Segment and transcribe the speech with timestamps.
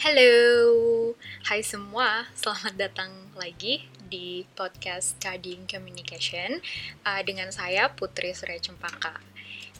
[0.00, 1.12] Halo,
[1.52, 6.56] hai semua, selamat datang lagi di podcast Studying Communication
[7.04, 9.20] uh, dengan saya Putri Surya Cempaka.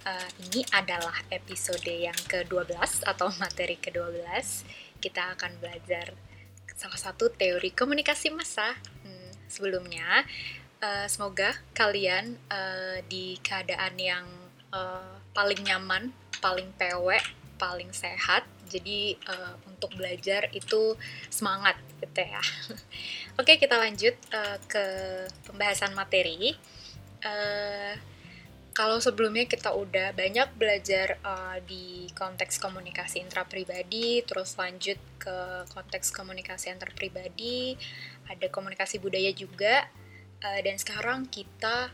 [0.04, 4.20] Uh, ini adalah episode yang ke-12 atau materi ke-12.
[5.00, 6.12] Kita akan belajar
[6.76, 8.76] salah satu teori komunikasi massa.
[9.00, 10.28] Hmm, sebelumnya,
[10.84, 14.28] uh, semoga kalian uh, di keadaan yang
[14.68, 16.12] uh, paling nyaman,
[16.44, 17.24] paling pewek,
[17.60, 20.96] paling sehat, jadi uh, untuk belajar itu
[21.28, 22.40] semangat gitu ya.
[23.40, 24.84] Oke kita lanjut uh, ke
[25.44, 26.56] pembahasan materi.
[27.20, 27.92] Uh,
[28.70, 35.36] kalau sebelumnya kita udah banyak belajar uh, di konteks komunikasi intrapribadi, terus lanjut ke
[35.74, 37.76] konteks komunikasi antarpribadi,
[38.30, 39.84] ada komunikasi budaya juga,
[40.40, 41.92] uh, dan sekarang kita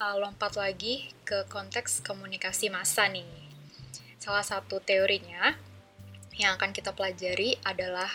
[0.00, 3.43] uh, lompat lagi ke konteks komunikasi massa nih.
[4.24, 5.52] Salah satu teorinya
[6.40, 8.08] yang akan kita pelajari adalah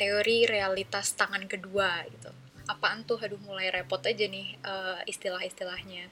[0.00, 2.32] teori realitas tangan kedua gitu.
[2.64, 3.20] Apaan tuh?
[3.20, 6.08] Aduh mulai repot aja nih uh, istilah-istilahnya.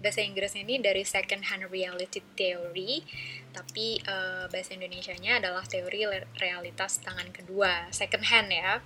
[0.00, 3.04] Bahasa Inggrisnya ini dari second hand reality theory,
[3.52, 6.08] tapi uh, bahasa Indonesia-nya adalah teori
[6.40, 8.80] realitas tangan kedua, second hand ya.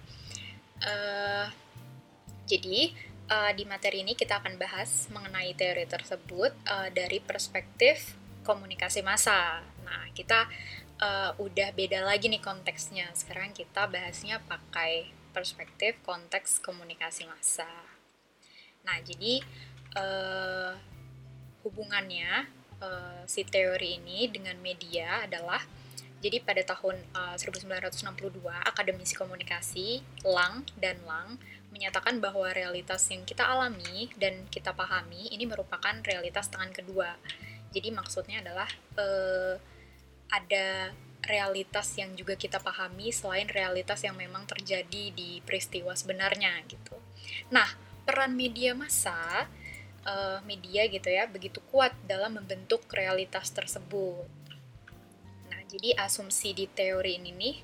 [0.82, 1.46] Uh,
[2.50, 2.90] jadi
[3.30, 9.71] uh, di materi ini kita akan bahas mengenai teori tersebut uh, dari perspektif komunikasi massa.
[9.92, 10.48] Nah, kita
[11.04, 13.12] uh, udah beda lagi nih konteksnya.
[13.12, 17.68] Sekarang kita bahasnya pakai perspektif konteks komunikasi massa.
[18.88, 19.44] Nah, jadi
[20.00, 20.72] uh,
[21.68, 22.48] hubungannya
[22.80, 25.60] uh, si teori ini dengan media adalah
[26.22, 31.34] jadi pada tahun uh, 1962 akademisi komunikasi Lang dan Lang
[31.74, 37.18] menyatakan bahwa realitas yang kita alami dan kita pahami ini merupakan realitas tangan kedua.
[37.72, 38.68] Jadi maksudnya adalah
[39.00, 39.56] uh,
[40.32, 46.98] ada realitas yang juga kita pahami selain realitas yang memang terjadi di peristiwa sebenarnya gitu.
[47.54, 47.68] Nah,
[48.02, 49.46] peran media massa,
[50.02, 54.26] uh, media gitu ya, begitu kuat dalam membentuk realitas tersebut.
[55.52, 57.56] Nah, jadi asumsi di teori ini nih,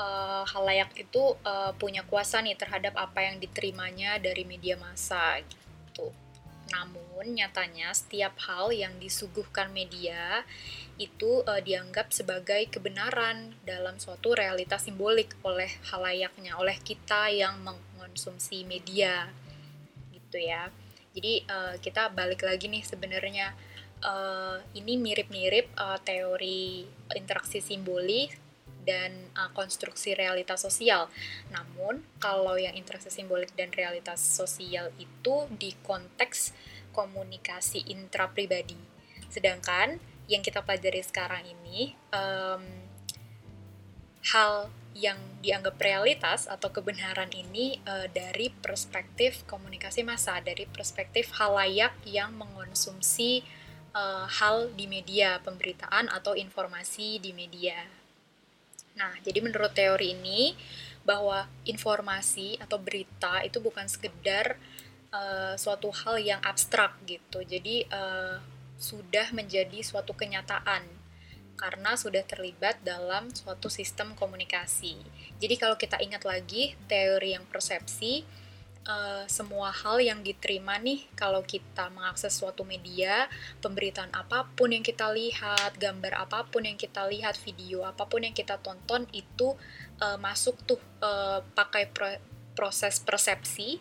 [0.00, 6.12] uh, halayak itu uh, punya kuasa nih terhadap apa yang diterimanya dari media massa gitu.
[6.72, 10.44] Namun nyatanya setiap hal yang disuguhkan media
[10.96, 18.64] itu uh, dianggap sebagai kebenaran dalam suatu realitas simbolik oleh halayaknya, oleh kita yang mengonsumsi
[18.64, 19.28] media,
[20.12, 20.72] gitu ya.
[21.16, 23.56] Jadi uh, kita balik lagi nih sebenarnya
[24.04, 26.84] uh, ini mirip-mirip uh, teori
[27.16, 28.36] interaksi simbolik
[28.84, 31.08] dan uh, konstruksi realitas sosial.
[31.50, 36.52] Namun kalau yang interaksi simbolik dan realitas sosial itu di konteks
[36.92, 38.78] komunikasi intrapribadi.
[39.28, 42.62] Sedangkan yang kita pelajari sekarang ini um,
[44.26, 51.92] hal yang dianggap realitas atau kebenaran ini uh, dari perspektif komunikasi massa, dari perspektif halayak
[52.08, 53.44] yang mengonsumsi
[53.92, 57.76] uh, hal di media, pemberitaan atau informasi di media.
[58.96, 60.56] Nah, jadi menurut teori ini
[61.04, 64.56] bahwa informasi atau berita itu bukan sekedar
[65.12, 67.44] uh, suatu hal yang abstrak gitu.
[67.44, 68.40] Jadi uh,
[68.76, 70.84] sudah menjadi suatu kenyataan
[71.56, 75.00] karena sudah terlibat dalam suatu sistem komunikasi.
[75.40, 78.28] Jadi kalau kita ingat lagi teori yang persepsi,
[78.86, 83.26] uh, semua hal yang diterima nih kalau kita mengakses suatu media,
[83.64, 88.22] pemberitaan apa pun yang kita lihat, gambar apa pun yang kita lihat, video apa pun
[88.24, 89.56] yang kita tonton itu
[90.00, 92.20] uh, masuk tuh uh, pakai pro
[92.56, 93.76] proses persepsi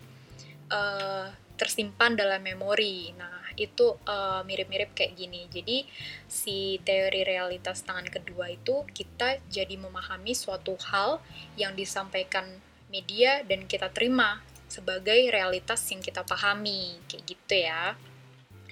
[0.67, 3.15] uh, tersimpan dalam memori.
[3.15, 5.47] Nah, itu uh, mirip-mirip kayak gini.
[5.51, 5.87] Jadi
[6.27, 11.19] si teori realitas tangan kedua itu kita jadi memahami suatu hal
[11.59, 12.47] yang disampaikan
[12.87, 17.95] media dan kita terima sebagai realitas yang kita pahami kayak gitu ya.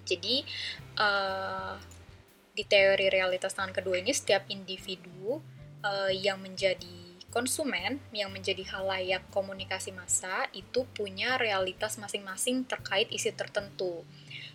[0.03, 0.43] Jadi
[0.99, 1.79] uh,
[2.53, 5.41] di teori realitas tangan kedua ini setiap individu
[5.81, 7.03] uh, yang menjadi
[7.34, 14.05] konsumen yang menjadi halayak komunikasi massa itu punya realitas masing-masing terkait isi tertentu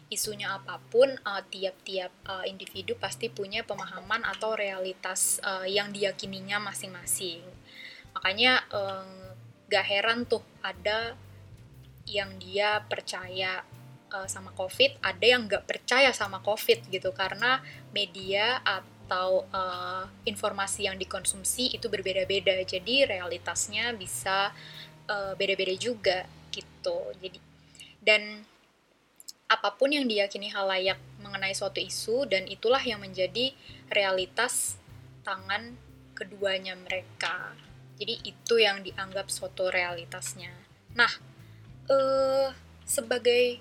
[0.08, 6.56] isunya apa pun uh, tiap-tiap uh, individu pasti punya pemahaman atau realitas uh, yang diyakininya
[6.60, 7.44] masing-masing.
[8.16, 9.36] Makanya um,
[9.68, 11.12] gak heran tuh ada
[12.08, 13.60] yang dia percaya
[14.08, 17.12] uh, sama covid ada yang gak percaya sama covid gitu.
[17.12, 17.60] Karena
[17.92, 22.56] media atau uh, informasi yang dikonsumsi itu berbeda-beda.
[22.64, 24.56] Jadi realitasnya bisa
[25.36, 26.18] beda-beda uh, juga
[26.48, 27.12] gitu.
[27.20, 27.40] Jadi
[28.00, 28.40] dan
[29.48, 33.56] apa pun yang diyakini halayak mengenai suatu isu dan itulah yang menjadi
[33.88, 34.76] realitas
[35.24, 35.74] tangan
[36.12, 37.56] keduanya mereka
[37.98, 40.54] Jadi itu yang dianggap suatu realitasnya.
[40.94, 41.10] Nah,
[41.90, 42.54] eh,
[42.86, 43.58] sebagai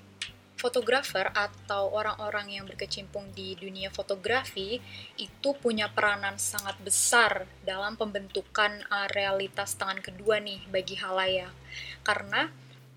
[0.57, 4.81] fotografer atau orang-orang yang berkecimpung di dunia fotografi
[5.21, 11.53] itu punya peranan sangat besar dalam pembentukan uh, realitas tangan kedua nih bagi halayak
[12.01, 12.49] karena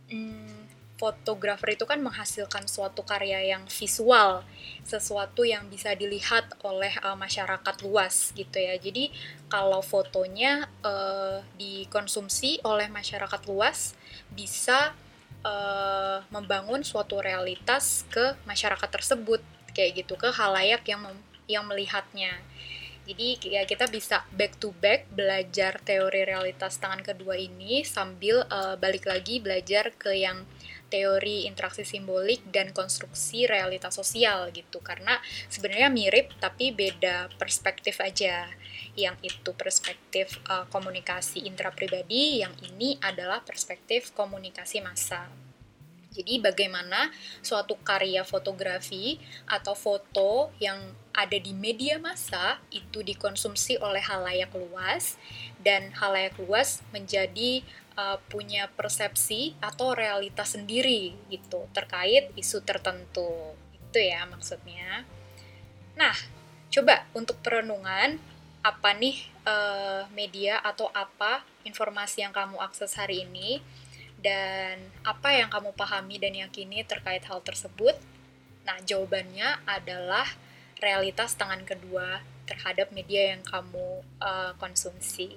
[0.09, 0.60] hmm,
[1.01, 4.45] fotografer itu kan menghasilkan suatu karya yang visual
[4.85, 8.77] sesuatu yang bisa dilihat oleh uh, masyarakat luas gitu ya.
[8.77, 9.09] Jadi
[9.49, 13.97] kalau fotonya uh, dikonsumsi oleh masyarakat luas
[14.29, 14.93] bisa
[15.41, 19.41] uh, membangun suatu realitas ke masyarakat tersebut
[19.73, 21.09] kayak gitu ke halayak yang
[21.49, 22.37] yang melihatnya.
[23.09, 28.77] Jadi ya kita bisa back to back belajar teori realitas tangan kedua ini sambil uh,
[28.77, 30.47] balik lagi belajar ke yang
[30.91, 34.83] teori interaksi simbolik dan konstruksi realitas sosial gitu.
[34.83, 35.17] Karena
[35.47, 38.51] sebenarnya mirip tapi beda perspektif aja.
[38.99, 45.31] Yang itu perspektif uh, komunikasi intrapribadi yang ini adalah perspektif komunikasi massa.
[46.11, 47.07] Jadi bagaimana
[47.39, 49.15] suatu karya fotografi
[49.47, 50.91] atau foto yang
[51.21, 55.21] ada di media massa itu dikonsumsi oleh halayak luas
[55.61, 57.61] dan halayak luas menjadi
[58.01, 63.53] uh, punya persepsi atau realitas sendiri gitu terkait isu tertentu.
[63.77, 65.05] Itu ya maksudnya.
[66.01, 66.17] Nah,
[66.73, 68.17] coba untuk perenungan
[68.65, 73.61] apa nih uh, media atau apa informasi yang kamu akses hari ini?
[74.21, 77.97] dan apa yang kamu pahami dan yakini terkait hal tersebut?
[78.69, 80.29] Nah, jawabannya adalah
[80.81, 85.37] realitas tangan kedua terhadap media yang kamu uh, konsumsi.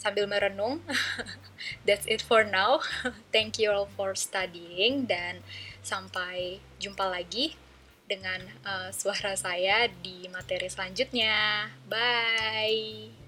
[0.00, 0.84] Sambil merenung,
[1.86, 2.82] that's it for now.
[3.34, 5.40] Thank you all for studying dan
[5.80, 7.56] sampai jumpa lagi
[8.04, 11.72] dengan uh, suara saya di materi selanjutnya.
[11.88, 13.23] Bye.